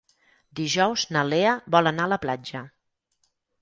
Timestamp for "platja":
2.27-2.67